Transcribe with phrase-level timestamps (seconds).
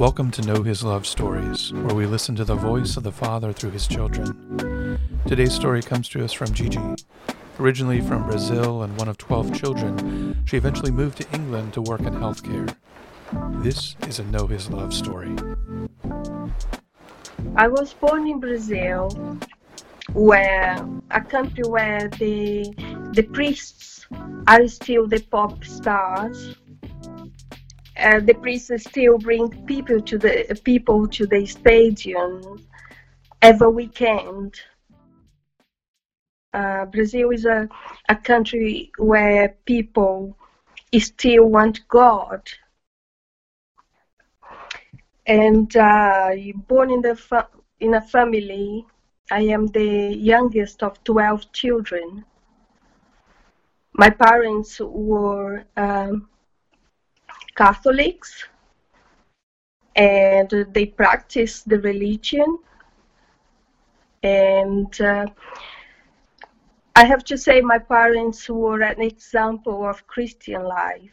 [0.00, 3.52] Welcome to Know His Love Stories, where we listen to the voice of the Father
[3.52, 4.98] through His children.
[5.26, 6.80] Today's story comes to us from Gigi.
[7.58, 12.00] Originally from Brazil and one of 12 children, she eventually moved to England to work
[12.00, 12.74] in healthcare.
[13.62, 15.36] This is a Know His Love story.
[17.56, 19.10] I was born in Brazil,
[20.14, 22.72] where a country where the
[23.12, 24.06] the priests
[24.46, 26.56] are still the pop stars.
[28.00, 32.66] Uh, the priests still bring people to the people to the stadium
[33.42, 34.58] every weekend.
[36.54, 37.68] Uh, Brazil is a,
[38.08, 40.34] a country where people
[40.98, 42.42] still want God.
[45.26, 46.30] And uh,
[46.66, 47.46] born in the
[47.80, 48.86] in a family,
[49.30, 52.24] I am the youngest of twelve children.
[53.92, 56.28] My parents were um,
[57.56, 58.46] Catholics,
[59.94, 62.58] and they practice the religion.
[64.22, 65.26] And uh,
[66.94, 71.12] I have to say, my parents were an example of Christian life.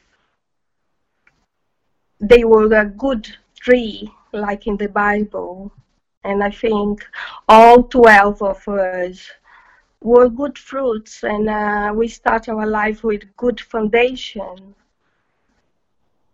[2.19, 5.71] They were a good tree, like in the Bible,
[6.23, 7.07] and I think
[7.47, 9.31] all 12 of us
[10.01, 14.75] were good fruits, and uh, we start our life with good foundation.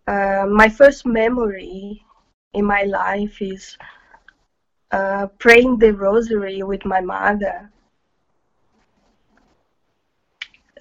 [0.07, 2.05] Uh, my first memory
[2.53, 3.77] in my life is
[4.91, 7.69] uh, praying the rosary with my mother.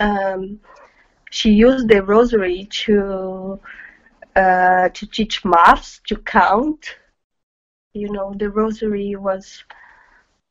[0.01, 0.61] Um,
[1.31, 3.61] she used the rosary to
[4.37, 6.97] uh, to teach maths, to count.
[7.95, 9.65] You know, the rosary was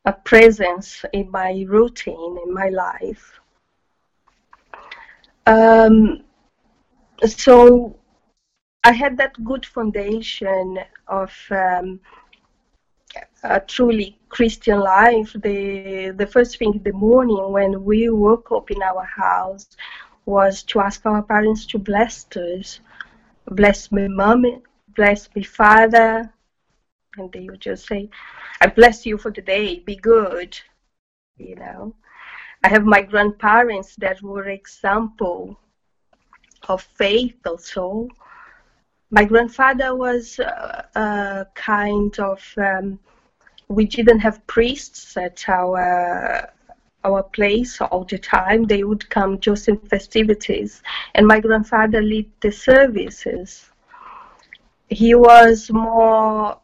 [0.06, 3.40] a presence in my routine in my life.
[5.46, 6.24] Um,
[7.26, 7.96] so
[8.84, 12.00] I had that good foundation of um,
[13.44, 15.32] a truly Christian life.
[15.34, 19.68] The the first thing in the morning when we woke up in our house
[20.26, 22.80] was to ask our parents to bless us,
[23.52, 24.46] bless my mom,
[24.96, 26.32] bless my father,
[27.18, 28.10] and they would just say,
[28.62, 29.80] "I bless you for the day.
[29.80, 30.58] Be good,"
[31.38, 31.94] you know.
[32.64, 35.58] I have my grandparents that were example
[36.70, 38.08] of faith also
[39.12, 42.98] my grandfather was uh, kind of um,
[43.68, 46.50] we didn't have priests at our
[47.04, 48.64] our place all the time.
[48.66, 50.84] They would come just in festivities.
[51.16, 53.72] And my grandfather led the services.
[54.88, 56.60] He was more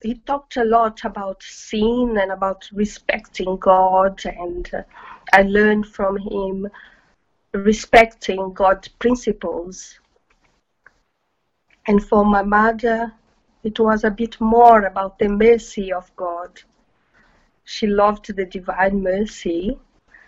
[0.00, 4.82] he talked a lot about sin and about respecting god and uh,
[5.32, 6.68] i learned from him
[7.52, 9.98] respecting god's principles
[11.88, 13.12] and for my mother,
[13.64, 16.60] it was a bit more about the mercy of God.
[17.64, 19.78] She loved the divine mercy.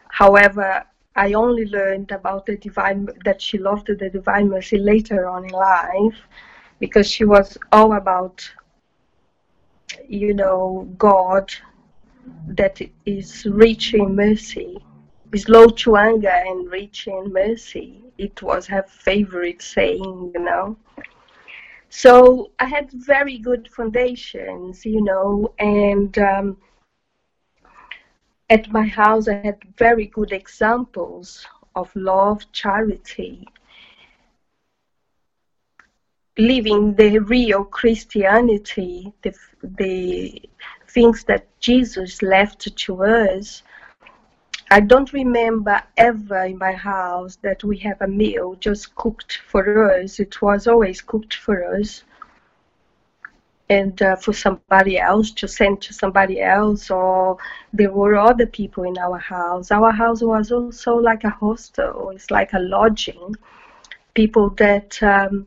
[0.09, 0.85] However,
[1.15, 5.51] I only learned about the divine that she loved the divine mercy later on in
[5.51, 6.19] life
[6.79, 8.51] because she was all about
[10.09, 11.53] you know God
[12.49, 14.79] that is rich in mercy,
[15.33, 18.03] is low to anger and rich in mercy.
[18.17, 20.77] It was her favorite saying, you know.
[21.91, 26.57] So I had very good foundations, you know, and um,
[28.49, 33.47] at my house I had very good examples of love, charity,
[36.39, 40.43] living the real Christianity, the, the
[40.89, 43.65] things that Jesus left to us.
[44.73, 49.93] I don't remember ever in my house that we have a meal just cooked for
[49.93, 50.21] us.
[50.21, 52.05] It was always cooked for us
[53.69, 57.39] and uh, for somebody else to send to somebody else, or
[57.73, 59.73] there were other people in our house.
[59.73, 63.35] Our house was also like a hostel, it's like a lodging.
[64.15, 65.47] People that um,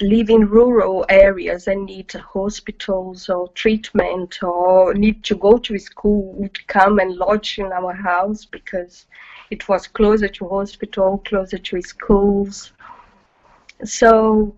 [0.00, 6.32] live in rural areas and need hospitals or treatment or need to go to school
[6.34, 9.06] would come and lodge in our house because
[9.50, 12.72] it was closer to hospital, closer to schools.
[13.84, 14.54] So,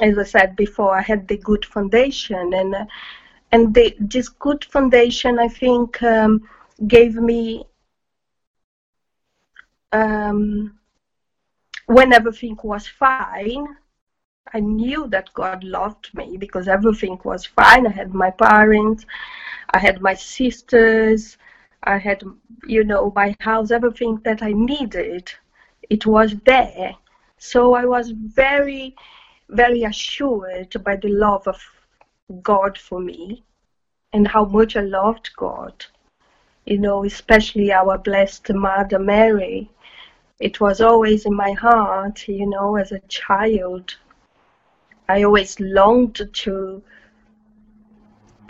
[0.00, 2.74] as I said before, I had the good foundation, and
[3.52, 6.48] and the, this good foundation, I think, um,
[6.86, 7.64] gave me
[9.92, 10.78] um,
[11.86, 13.66] when everything was fine,
[14.54, 17.86] I knew that God loved me because everything was fine.
[17.86, 19.04] I had my parents,
[19.70, 21.36] I had my sisters,
[21.82, 22.22] I had,
[22.66, 25.32] you know, my house, everything that I needed.
[25.90, 26.94] It was there.
[27.38, 28.94] So I was very
[29.48, 31.60] very assured by the love of
[32.42, 33.44] God for me
[34.12, 35.84] and how much I loved God.
[36.64, 39.70] You know, especially our blessed Mother Mary.
[40.38, 43.96] It was always in my heart, you know, as a child.
[45.08, 46.82] I always longed to,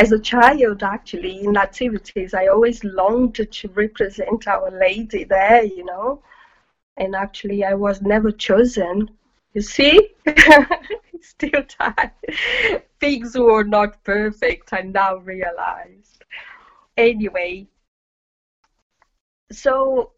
[0.00, 5.85] as a child actually, in activities, I always longed to represent Our Lady there, you
[5.85, 6.23] know.
[6.97, 9.11] And actually, I was never chosen.
[9.53, 10.11] You see?
[11.21, 12.11] Still time.
[13.00, 16.25] Things were not perfect, I now realized.
[16.97, 17.69] Anyway,
[19.53, 20.12] so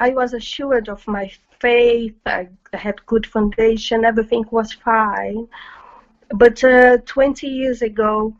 [0.00, 1.30] I was assured of my
[1.60, 2.16] faith.
[2.26, 4.04] I, had good foundation.
[4.04, 5.46] Everything was fine.
[6.30, 8.34] But uh, 20 years ago,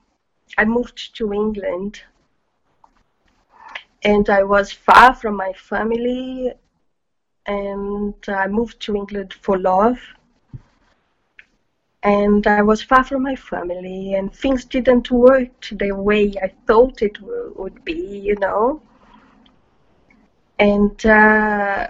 [0.58, 2.02] I moved to England,
[4.02, 6.52] and I was far from my family.
[7.46, 9.98] And I moved to England for love.
[12.02, 17.00] And I was far from my family, and things didn't work the way I thought
[17.02, 17.18] it
[17.56, 18.82] would be, you know
[20.58, 21.88] and uh,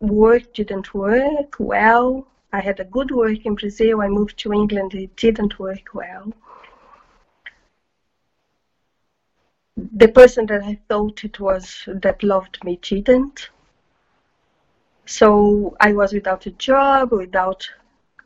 [0.00, 2.26] work didn't work well.
[2.52, 4.00] I had a good work in Brazil.
[4.00, 4.94] I moved to England.
[4.94, 6.32] It didn't work well.
[9.76, 13.50] The person that I thought it was that loved me didn't.
[15.04, 17.68] So I was without a job, without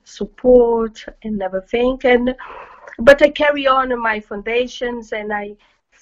[0.05, 1.99] support and everything.
[2.05, 2.35] And
[2.99, 5.57] but I carry on my foundations and I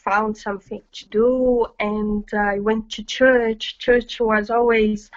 [0.05, 3.79] found something to do and I went to church.
[3.79, 5.11] Church was always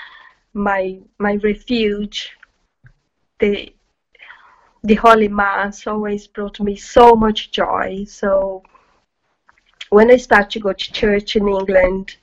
[0.53, 2.31] my my refuge.
[3.39, 3.73] The
[4.83, 8.05] the Holy Mass always brought me so much joy.
[8.07, 8.63] So
[9.89, 12.15] when I started to go to church in England,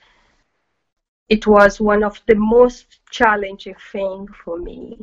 [1.29, 4.99] it was one of the most challenging thing for me.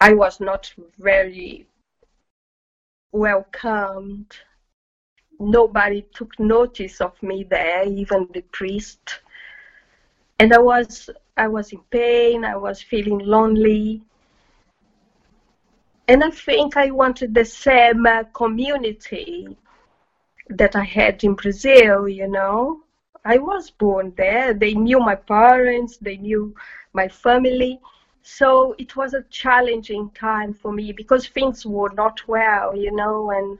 [0.00, 1.66] I was not very
[3.12, 4.36] welcomed
[5.42, 9.20] nobody took notice of me there, even the priest.
[10.38, 14.02] And I was I was in pain, I was feeling lonely.
[16.08, 19.56] And I think I wanted the same uh, community
[20.48, 22.82] that I had in Brazil, you know.
[23.24, 24.52] I was born there.
[24.52, 26.54] They knew my parents, they knew
[26.92, 27.80] my family.
[28.22, 33.30] So it was a challenging time for me because things were not well, you know,
[33.30, 33.58] and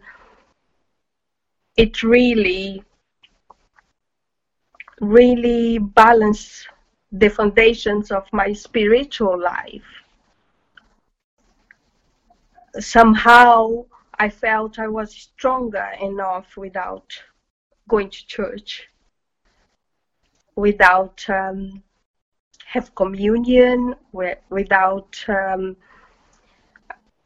[1.77, 2.83] it really
[5.01, 6.69] really balanced
[7.11, 9.83] the foundations of my spiritual life.
[12.79, 13.85] Somehow
[14.19, 17.09] i felt i was stronger enough without
[17.89, 18.89] going to church
[20.55, 21.83] without um,
[22.67, 23.95] have communion
[24.51, 25.77] without um,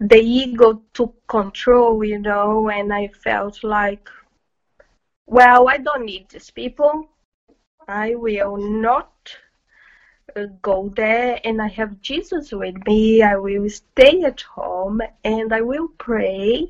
[0.01, 4.09] the ego took control you know and i felt like
[5.27, 7.09] well, I don't need these people.
[7.89, 9.37] I will not
[10.35, 13.23] uh, go there and I have Jesus with me.
[13.23, 16.69] I will stay at home and I will pray.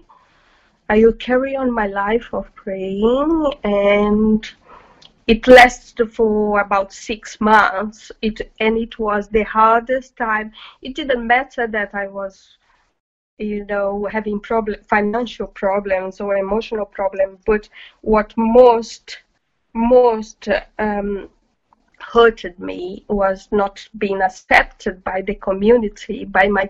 [0.88, 4.48] I will carry on my life of praying and
[5.26, 11.26] it lasted for about six months it and it was the hardest time it didn't
[11.26, 12.56] matter that i was
[13.38, 17.68] you know having problem financial problems or emotional problems but
[18.00, 19.18] what most
[19.74, 21.28] most um,
[21.98, 26.68] hurted me was not being accepted by the community by my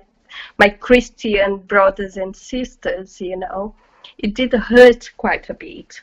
[0.58, 3.74] my christian brothers and sisters you know.
[4.18, 6.00] It did hurt quite a bit.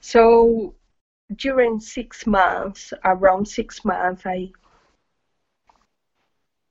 [0.00, 0.74] So
[1.34, 4.50] during six months around six months i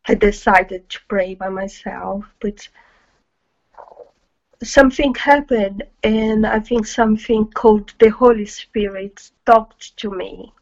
[0.08, 2.68] I decided to pray by myself, but
[4.64, 10.54] something happened and I think something called the Holy Spirit talked to me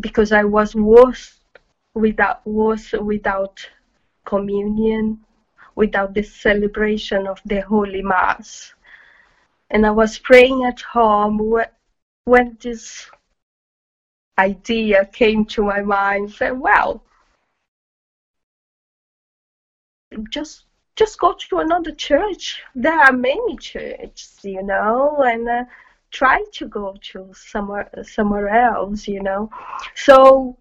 [0.00, 1.40] because I was worse
[1.94, 3.66] without worse without
[4.24, 5.20] communion,
[5.74, 8.74] without the celebration of the Holy Mass.
[9.70, 11.38] And I was praying at home
[12.24, 13.10] when this
[14.38, 17.02] idea came to my mind, said, well,
[20.30, 20.64] just
[20.96, 22.62] just go to another church.
[22.74, 25.64] There are many churches, you know, and uh,
[26.10, 29.50] try to go to somewhere somewhere else, you know.
[29.94, 30.56] So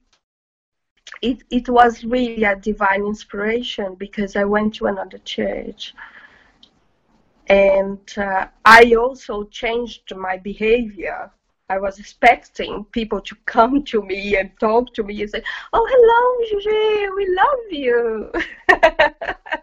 [1.22, 5.94] it it was really a divine inspiration because I went to another church,
[7.48, 11.32] and uh, I also changed my behavior.
[11.70, 15.86] I was expecting people to come to me and talk to me and say, "Oh,
[15.94, 18.32] hello, Gigi, we love you."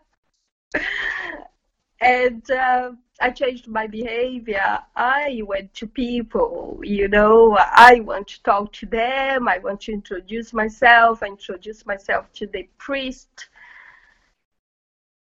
[2.00, 4.78] and uh, I changed my behavior.
[4.96, 9.48] I went to people, you know, I want to talk to them.
[9.48, 13.48] I want to introduce myself, I introduce myself to the priest.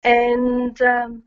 [0.05, 1.23] And um,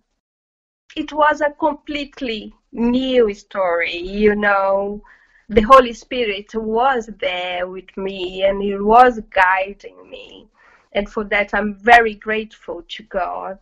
[0.96, 5.04] it was a completely new story, you know.
[5.50, 10.48] The Holy Spirit was there with me and He was guiding me.
[10.94, 13.58] And for that, I'm very grateful to God.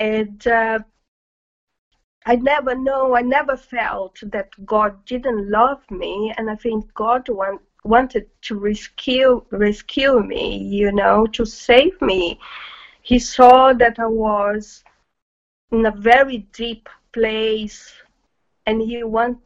[0.00, 0.78] And uh,
[2.24, 7.28] I never know, I never felt that God didn't love me, and I think God
[7.28, 12.40] want, wanted to rescue rescue me, you know, to save me.
[13.02, 14.84] He saw that I was
[15.70, 17.92] in a very deep place,
[18.64, 19.38] and he went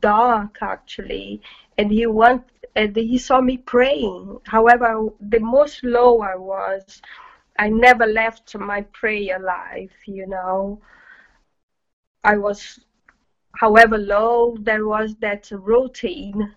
[0.00, 1.42] dark actually,
[1.78, 2.44] and he went
[2.76, 4.38] and he saw me praying.
[4.44, 7.02] However, the most low I was,
[7.58, 10.80] I never left my prayer life, you know.
[12.24, 12.80] I was,
[13.56, 16.54] however low, there was that routine,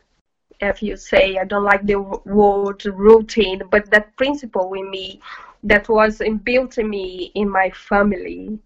[0.60, 5.22] if you say, I don't like the word routine, but that principle in me
[5.64, 8.60] that was inbuilt in me in my family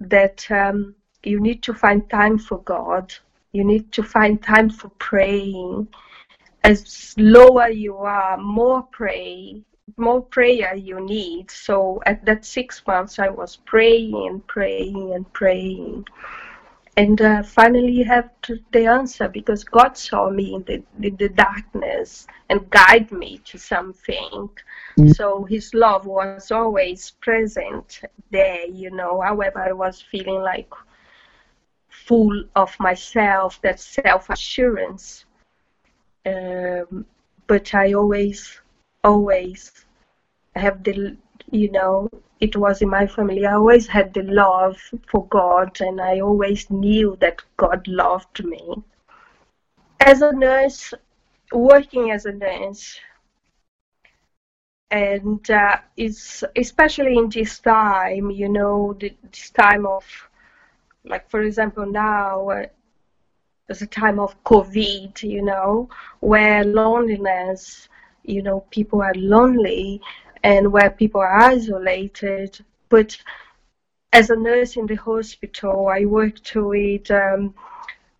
[0.00, 3.14] that um, you need to find time for God.
[3.52, 5.88] You need to find time for praying.
[6.64, 9.62] As lower you are, more pray,
[9.96, 11.50] more prayer you need.
[11.50, 16.06] So at that six months, I was praying and praying and praying.
[16.98, 21.28] And uh, finally, have to, the answer because God saw me in the, in the
[21.28, 24.48] darkness and guide me to something.
[24.98, 25.14] Mm.
[25.14, 28.00] So His love was always present
[28.30, 29.20] there, you know.
[29.20, 30.70] However, I was feeling like
[31.90, 35.26] full of myself, that self assurance.
[36.24, 37.04] Um,
[37.46, 38.60] but I always
[39.06, 39.84] always
[40.56, 41.16] have the
[41.50, 42.08] you know
[42.40, 44.76] it was in my family i always had the love
[45.10, 48.82] for god and i always knew that god loved me.
[50.00, 50.94] As a nurse
[51.52, 53.00] working as a nurse
[54.90, 60.04] and uh, it's especially in this time you know this time of
[61.04, 62.64] like for example now uh,
[63.68, 65.88] it's a time of covid you know
[66.20, 67.88] where loneliness
[68.26, 70.00] you know people are lonely
[70.42, 72.58] and where people are isolated.
[72.88, 73.16] But
[74.12, 77.54] as a nurse in the hospital i worked with um,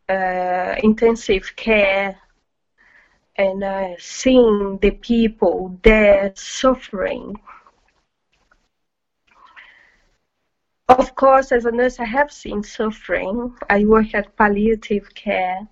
[0.08, 2.16] uh, intensive care
[3.36, 7.34] and uh, seeing the people there suffering.
[10.88, 13.54] Of course as a nurse i have seen suffering.
[13.68, 15.66] I work at palliative care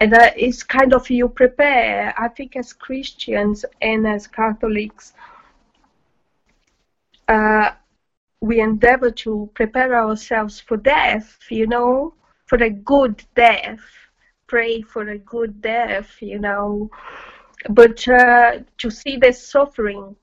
[0.00, 5.12] and uh, it's kind of you prepare i think as christians and as catholics
[7.28, 7.70] uh,
[8.40, 12.14] we endeavor to prepare ourselves for death you know
[12.50, 13.78] for a good death.
[14.48, 16.90] Pray for a good death you know.
[17.68, 20.16] But uh, to see the suffering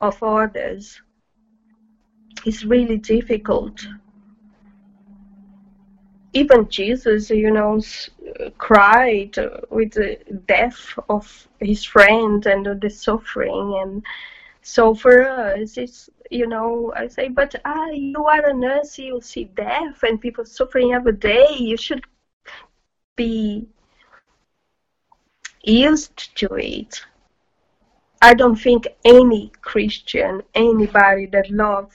[0.00, 1.02] of others
[2.46, 3.86] is really difficult
[6.34, 7.80] even Jesus, you know,
[8.58, 9.36] cried
[9.70, 13.78] with the death of his friend and the suffering.
[13.80, 14.02] And
[14.60, 19.20] so for us, it's, you know, I say, but ah, you are a nurse, you
[19.22, 21.46] see death and people suffering every day.
[21.50, 22.04] You should
[23.14, 23.68] be
[25.62, 27.00] used to it.
[28.20, 31.94] I don't think any Christian, anybody that loves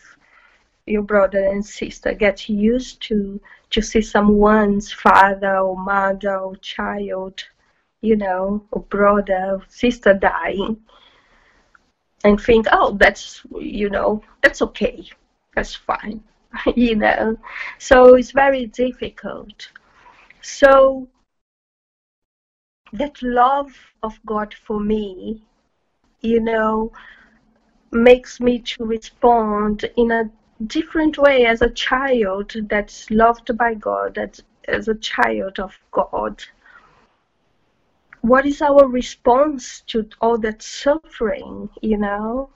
[0.89, 7.43] your brother and sister get used to to see someone's father or mother or child,
[8.01, 10.77] you know, or brother or sister dying
[12.23, 15.07] and think, oh, that's, you know, that's okay,
[15.55, 16.21] that's fine,
[16.75, 17.37] you know.
[17.77, 19.69] So it's very difficult.
[20.41, 21.07] So
[22.93, 23.71] that love
[24.03, 25.43] of God for me,
[26.21, 26.91] you know,
[27.91, 30.29] makes me to respond in a
[30.67, 34.17] different way as a child that's loved by God,
[34.67, 36.43] as a child of God.
[38.21, 42.49] What is our response to all that suffering, you know?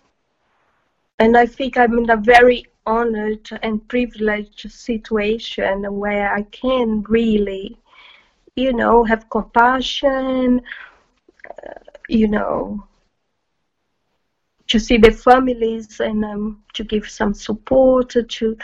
[1.20, 7.78] And I think I'm in a very honored and privileged situation where I can really,
[8.56, 10.62] you know, have compassion,
[11.50, 11.74] uh,
[12.10, 12.84] you know,
[14.74, 18.58] to see the families and um, to give some support to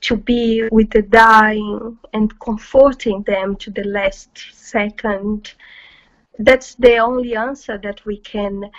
[0.00, 5.54] to be with the dying and comforting them to the last second.
[6.38, 8.70] That's the only answer that we can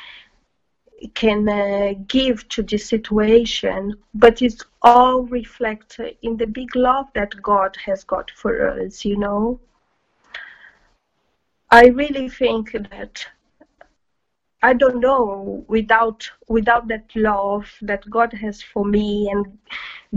[1.14, 7.42] can uh, give to this situation, but it's all reflected in the big love that
[7.42, 9.60] God has got for us, you know.
[11.70, 13.28] I really think that
[14.64, 19.58] I don't know without without that love that God has for me and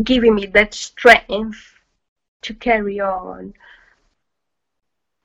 [0.05, 1.75] giving me that strength
[2.43, 3.55] to carry on.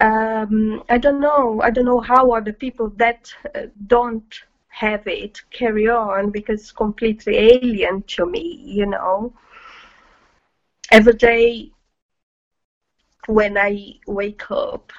[0.01, 1.61] Um, I don't know.
[1.61, 6.71] I don't know how other people that uh, don't have it carry on because it's
[6.71, 8.61] completely alien to me.
[8.65, 9.33] You know,
[10.91, 11.71] every day
[13.27, 14.91] when I wake up,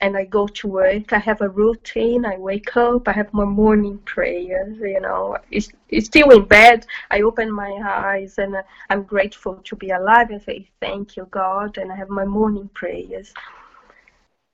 [0.00, 1.12] and I go to work.
[1.12, 2.26] I have a routine.
[2.26, 3.08] I wake up.
[3.08, 4.78] I have my morning prayers.
[4.78, 6.86] You know, it's, it's still in bed.
[7.10, 11.26] I open my eyes and uh, I'm grateful to be alive and say thank you,
[11.30, 11.78] God.
[11.78, 13.32] And I have my morning prayers.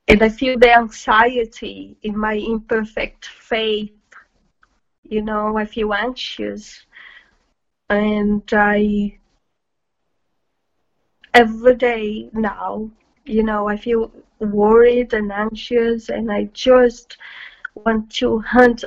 [0.07, 3.91] And I feel the anxiety in my imperfect faith.
[5.03, 6.85] You know, I feel anxious,
[7.89, 9.17] and I
[11.33, 12.89] every day now
[13.31, 17.17] you know, I feel worried and anxious, and I just
[17.75, 18.83] want to hand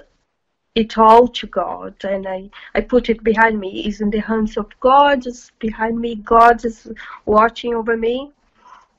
[0.75, 3.85] it all to God, and I, I put it behind me.
[3.87, 6.17] It's in the hands of God, it's behind me.
[6.17, 6.91] God is
[7.25, 8.33] watching over me.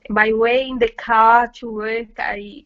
[0.08, 2.64] My way in the car to work, I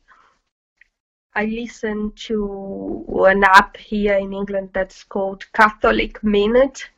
[1.34, 6.88] I listen to an app here in England that's called Catholic Minute,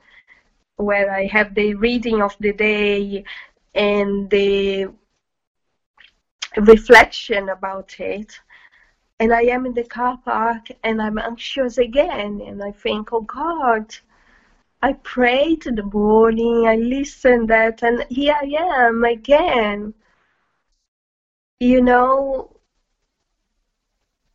[0.77, 3.25] where I have the reading of the day
[3.75, 4.89] and the
[6.57, 8.39] reflection about it.
[9.21, 12.41] And I am in the car park and I'm anxious again.
[12.45, 13.95] And I think, oh God,
[14.83, 18.47] I prayed in the morning, I listened that, and here I
[18.87, 19.95] am again.
[21.61, 22.57] You know,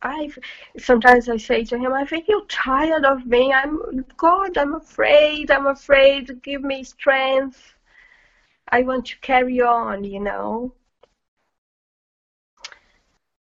[0.00, 0.30] I
[0.78, 3.52] sometimes I say to him, I think you're tired of me.
[3.52, 4.56] I'm God.
[4.56, 5.50] I'm afraid.
[5.50, 6.42] I'm afraid.
[6.42, 7.74] Give me strength.
[8.70, 10.04] I want to carry on.
[10.04, 10.72] You know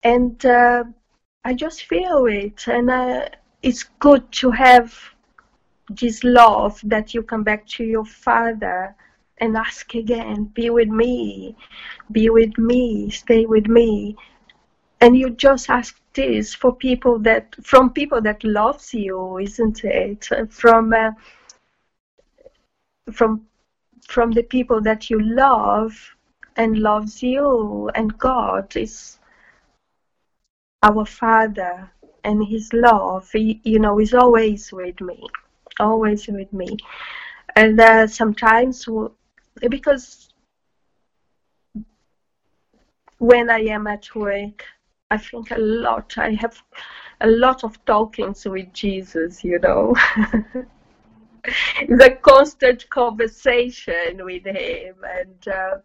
[0.04, 0.84] and uh,
[1.46, 3.30] I just feel it, and uh,
[3.62, 4.94] it's good to have
[5.90, 8.96] this love that you come back to your father
[9.40, 11.56] and ask again, be with me,
[12.12, 14.16] be with me, stay with me,
[15.02, 20.30] and you just ask this for people that from people that loves you, isn't it?
[20.50, 21.12] From uh,
[23.12, 23.46] from
[24.08, 25.94] from the people that you love
[26.56, 28.76] and loves you, and God.
[28.76, 29.20] Is
[30.84, 31.90] our Father
[32.24, 35.28] and His love, you know, is always with me,
[35.80, 36.78] always with me.
[37.56, 38.88] And uh, sometimes,
[39.70, 40.30] because
[43.18, 44.66] when I am at work,
[45.10, 46.18] I think a lot.
[46.18, 46.62] I have
[47.22, 49.96] a lot of talkings with Jesus, you know.
[51.80, 55.78] it's a constant conversation with Him, and uh,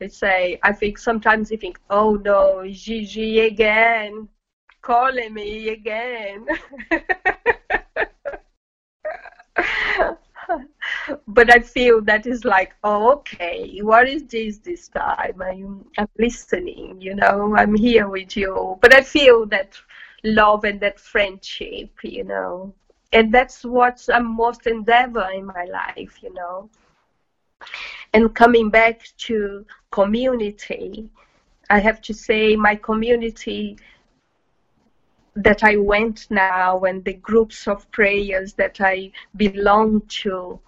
[0.00, 4.28] they say, I think sometimes you think, oh no, Gigi again,
[4.80, 6.46] calling me again.
[11.28, 15.42] but I feel that is like, oh, okay, what is this this time?
[15.42, 18.78] I'm, I'm listening, you know, I'm here with you.
[18.80, 19.76] But I feel that
[20.24, 22.72] love and that friendship, you know,
[23.12, 26.70] and that's what I'm most endeavor in my life, you know.
[28.14, 31.08] And coming back to community,
[31.68, 33.78] I have to say my community
[35.36, 40.60] that I went now and the groups of prayers that I belong to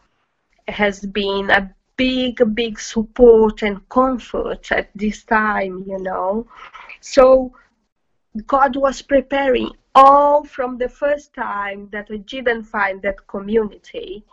[0.69, 6.47] has been a big, big support and comfort at this time, you know.
[7.01, 7.53] So
[8.47, 14.25] God was preparing all from the first time that I didn't find that community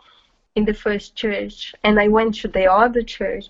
[0.56, 3.46] in the first church and I went to the other church,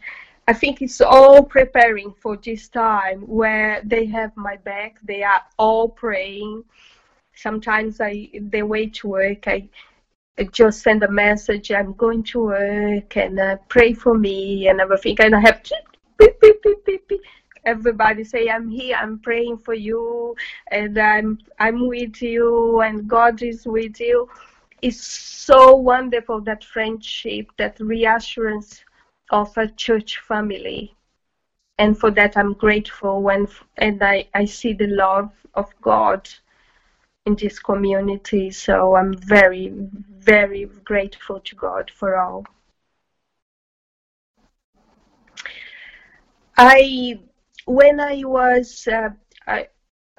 [0.51, 4.99] I think it's all preparing for this time where they have my back.
[5.05, 6.65] They are all praying.
[7.35, 9.69] Sometimes I, the way to work, I,
[10.53, 11.73] just send a message.
[11.73, 15.17] I'm going to work and uh, pray for me and everything.
[15.21, 15.77] And I have to
[16.19, 17.21] beep, beep, beep, beep, beep.
[17.67, 18.97] everybody say I'm here.
[18.97, 20.37] I'm praying for you
[20.73, 24.29] and I'm I'm with you and God is with you
[24.83, 28.85] It's so wonderful that friendship, that reassurance
[29.31, 30.95] of a church family.
[31.79, 36.29] And for that, I'm grateful when and I, I see the love of God
[37.27, 38.51] in this community.
[38.51, 39.73] So I'm very,
[40.19, 42.45] very grateful to God for all.
[46.57, 47.19] I
[47.65, 49.11] when I was uh,
[49.47, 49.69] I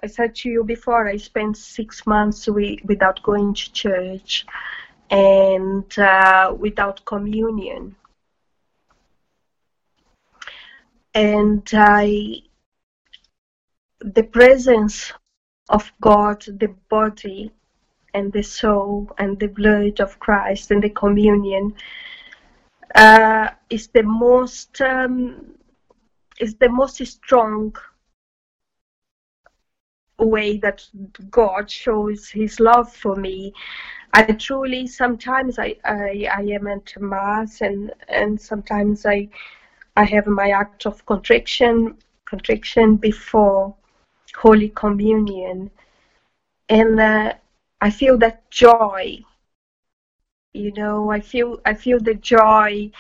[0.02, 4.48] I said to you before I spent six months we, without going to church
[5.12, 7.96] and uh, without communion
[11.14, 12.44] and I
[14.00, 15.12] the presence
[15.70, 17.52] of God the body
[18.14, 21.74] and the soul and the blood of Christ and the communion
[22.96, 25.56] uh, is the most um,
[26.40, 27.76] is the most strong
[30.18, 30.84] way that
[31.30, 33.54] God shows His love for me.
[34.14, 39.30] I truly sometimes I, I, I am at mass and and sometimes I
[39.96, 43.76] I have my act of contrition contrition before
[44.36, 45.70] Holy Communion,
[46.70, 47.34] and uh,
[47.82, 49.20] I feel that joy.
[50.54, 52.92] You know, I feel I feel the joy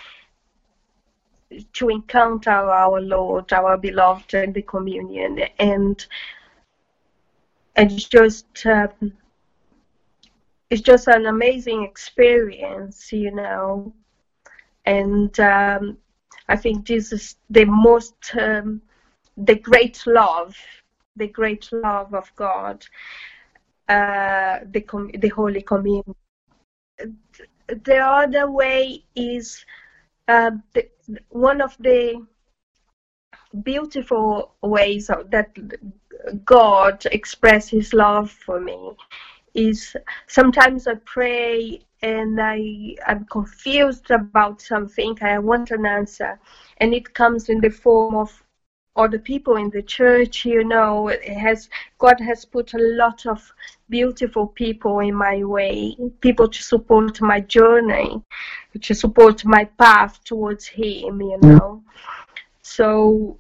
[1.73, 6.05] to encounter our Lord, our beloved, in the communion, and
[7.75, 9.13] and just um,
[10.69, 13.93] it's just an amazing experience, you know,
[14.85, 15.97] and um,
[16.51, 18.81] I think this is the most um,
[19.37, 20.55] the great love,
[21.15, 22.85] the great love of God,
[23.87, 26.15] uh, the com- the Holy Communion.
[27.67, 29.65] The other way is
[30.27, 30.89] uh, the,
[31.29, 32.25] one of the
[33.63, 35.49] beautiful ways that
[36.43, 38.97] God expresses love for me
[39.53, 39.95] is
[40.27, 45.17] sometimes I pray and I I'm confused about something.
[45.21, 46.39] I want an answer,
[46.77, 48.43] and it comes in the form of
[48.95, 50.45] other people in the church.
[50.45, 53.53] You know, it has God has put a lot of
[53.89, 58.21] beautiful people in my way, people to support my journey,
[58.81, 61.21] to support my path towards Him.
[61.21, 61.83] You know,
[62.63, 63.37] so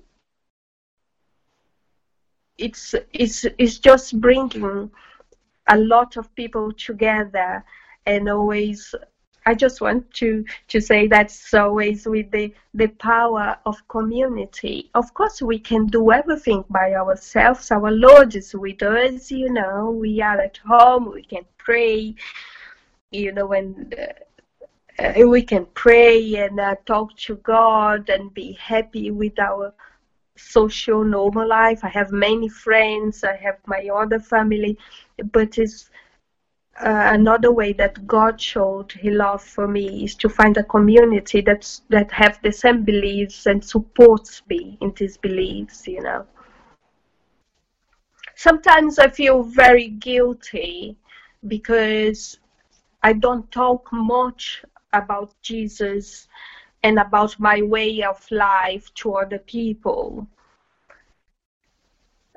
[2.57, 4.91] it's it's it's just bringing
[5.67, 7.63] a lot of people together
[8.05, 8.93] and always
[9.45, 14.91] I just want to to say that's always with the the power of community.
[14.93, 17.71] Of course, we can do everything by ourselves.
[17.71, 19.31] Our Lord is with us.
[19.31, 21.11] You know, we are at home.
[21.11, 22.15] We can pray.
[23.11, 23.95] You know, and
[24.99, 29.73] uh, we can pray and uh, talk to God and be happy with our
[30.35, 31.83] social normal life.
[31.83, 33.23] I have many friends.
[33.23, 34.77] I have my other family,
[35.31, 35.89] but it's
[36.79, 41.41] uh, another way that God showed His love for me is to find a community
[41.41, 45.87] that's that have the same beliefs and supports me in these beliefs.
[45.87, 46.25] You know.
[48.35, 50.97] Sometimes I feel very guilty
[51.47, 52.39] because
[53.03, 56.27] I don't talk much about Jesus
[56.83, 60.27] and about my way of life to other people.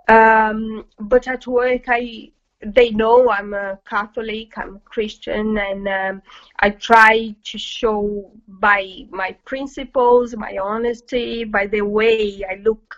[0.09, 2.31] Um, but at work, I
[2.65, 6.23] they know I'm a Catholic, I'm a Christian, and um,
[6.61, 12.97] I try to show by my principles, my honesty, by the way I look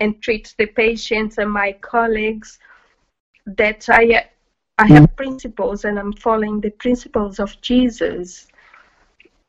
[0.00, 2.58] and treat the patients and my colleagues
[3.46, 4.28] that I
[4.78, 8.48] I have principles and I'm following the principles of Jesus.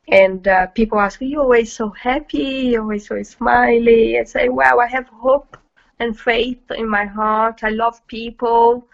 [0.08, 2.72] And uh, people ask, "Are you always so happy?
[2.72, 5.56] You're always so smiley?" I say, "Well, I have hope
[6.00, 7.64] and faith in my heart.
[7.64, 8.86] I love people."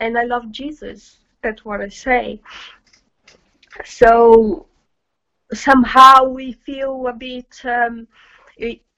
[0.00, 1.18] And I love Jesus.
[1.42, 2.40] That's what I say.
[3.84, 4.66] So
[5.52, 8.06] somehow we feel a bit, um,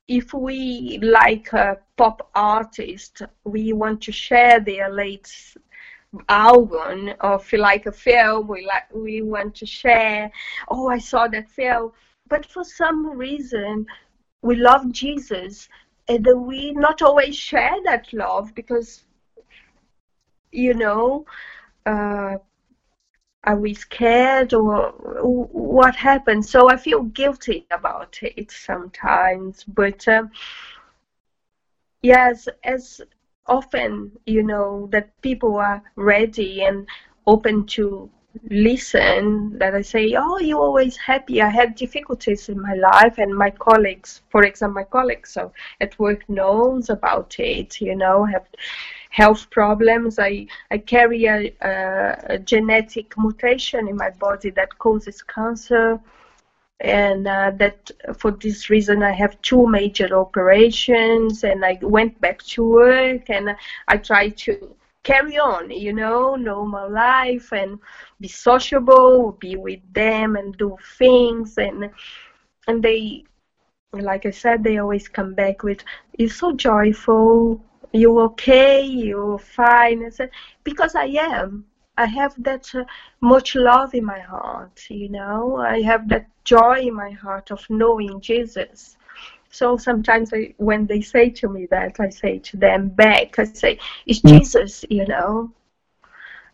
[0.08, 5.58] if we like a pop artist, we want to share their latest
[6.28, 10.30] album or if feel like a film, we like we want to share.
[10.68, 11.92] Oh, I saw that film,
[12.28, 13.86] but for some reason
[14.42, 15.68] we love Jesus,
[16.08, 19.04] and we not always share that love because
[20.52, 21.24] you know,
[21.86, 22.36] uh,
[23.44, 24.90] are we scared or
[25.52, 26.44] what happened?
[26.44, 29.64] So I feel guilty about it sometimes.
[29.64, 30.30] But um,
[32.02, 33.00] yes, as
[33.46, 36.86] often, you know, that people are ready and
[37.26, 38.08] open to
[38.50, 41.40] listen that I say, oh, you're always happy.
[41.42, 45.98] I had difficulties in my life, and my colleagues, for example, my colleagues so at
[45.98, 47.80] work knows about it.
[47.80, 48.44] You know, have
[49.10, 50.18] health problems.
[50.18, 56.00] I, I carry a, a, a genetic mutation in my body that causes cancer
[56.80, 62.42] and uh, that for this reason I have two major operations and I went back
[62.54, 63.56] to work and
[63.88, 67.78] I try to carry on you know normal life and
[68.20, 71.90] be sociable be with them and do things and
[72.66, 73.24] and they
[73.92, 75.82] like I said, they always come back with,
[76.18, 77.60] "You're so joyful.
[77.92, 78.82] You okay?
[78.82, 80.10] You're fine."
[80.64, 81.64] "Because I am.
[81.96, 82.84] I have that uh,
[83.20, 84.84] much love in my heart.
[84.88, 88.96] You know, I have that joy in my heart of knowing Jesus."
[89.50, 93.44] So sometimes I, when they say to me that, I say to them back, I
[93.44, 94.84] say, "It's Jesus.
[94.90, 95.50] You know,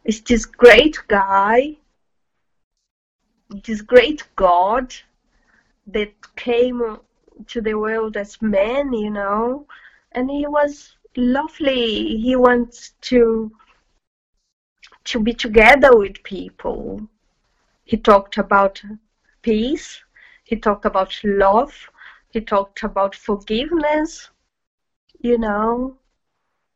[0.04, 1.76] it's this great guy."
[3.64, 4.92] This great God
[5.86, 6.98] that came
[7.46, 9.66] to the world as man, you know,
[10.12, 12.18] and he was lovely.
[12.18, 13.52] He wants to
[15.04, 17.08] to be together with people.
[17.84, 18.82] He talked about
[19.42, 20.02] peace.
[20.44, 21.72] He talked about love.
[22.30, 24.30] He talked about forgiveness.
[25.20, 25.96] You know,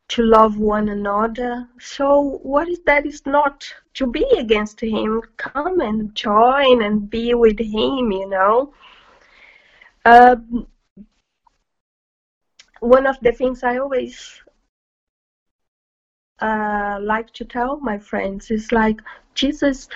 [0.08, 1.68] to love one another.
[1.78, 5.22] So what is that is not to be against him?
[5.36, 8.12] Come and join and be with him.
[8.12, 8.72] You know
[10.04, 10.66] um,
[12.80, 14.42] one of the things I always
[16.40, 19.00] uh, like to tell my friends is like
[19.34, 19.88] Jesus,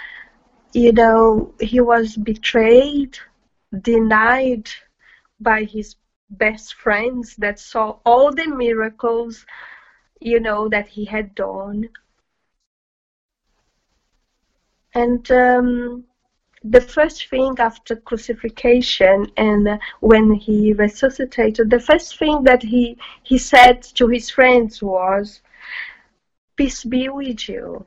[0.72, 3.18] you know, he was betrayed,
[3.82, 4.68] denied
[5.40, 5.96] by his
[6.30, 9.44] best friends that saw all the miracles,
[10.20, 11.88] you know, that he had done.
[14.94, 16.04] And um,
[16.64, 23.37] the first thing after crucifixion and when he resuscitated, the first thing that he, he
[23.37, 25.42] said to his friends was,
[26.57, 27.85] Peace be with you.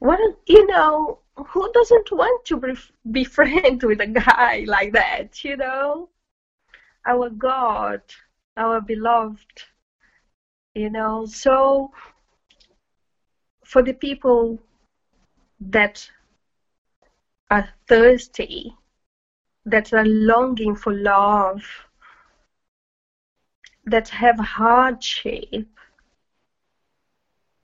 [0.00, 2.74] What, you know, who doesn't want to be,
[3.10, 6.08] be friends with a guy like that, you know?
[7.06, 8.02] Our God,
[8.56, 9.62] our beloved,
[10.74, 11.26] you know.
[11.26, 11.92] So,
[13.64, 14.58] for the people
[15.60, 16.10] that
[17.50, 18.74] are thirsty,
[19.64, 21.62] that are longing for love,
[23.84, 25.66] that have hardship,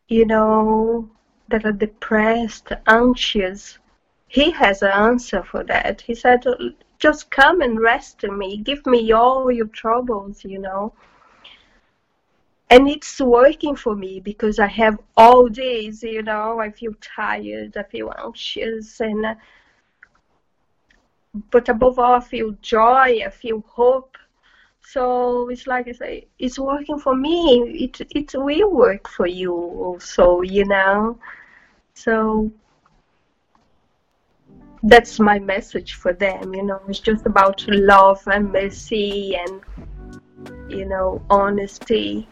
[0.08, 1.08] you know,
[1.48, 3.78] that are depressed, anxious.
[4.28, 6.00] He has an answer for that.
[6.00, 6.44] He said,
[6.98, 8.56] just come and rest in me.
[8.58, 10.92] Give me all your troubles, you know.
[12.70, 17.76] And it's working for me because I have all days, you know, I feel tired,
[17.76, 19.36] I feel anxious, and
[21.50, 24.16] but above all, I feel joy, I feel hope.
[24.82, 27.62] So it's like I say, it's working for me.
[27.84, 31.18] It it will work for you also, you know.
[31.94, 32.50] So
[34.82, 36.54] that's my message for them.
[36.54, 39.60] You know, it's just about love and mercy and
[40.68, 42.28] you know honesty,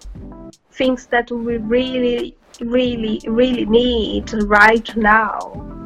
[0.70, 5.81] things that we really, really, really need right now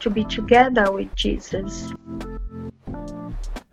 [0.00, 1.92] to be together with Jesus.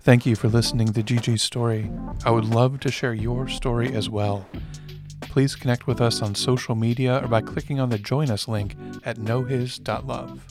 [0.02, 1.92] Thank you for listening to Gigi's story.
[2.26, 4.48] I would love to share your story as well.
[5.22, 8.76] Please connect with us on social media or by clicking on the Join Us link
[9.04, 10.42] at knowhis.love.